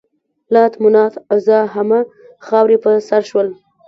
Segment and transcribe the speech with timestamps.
[0.53, 1.99] لات، منات، عزا همه
[2.45, 3.47] خاورې په سر شول.